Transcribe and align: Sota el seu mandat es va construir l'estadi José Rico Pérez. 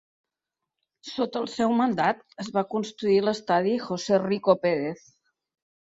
Sota 1.09 1.43
el 1.45 1.45
seu 1.57 1.75
mandat 1.83 2.25
es 2.47 2.51
va 2.57 2.65
construir 2.73 3.21
l'estadi 3.29 3.79
José 3.87 4.23
Rico 4.27 4.61
Pérez. 4.67 5.11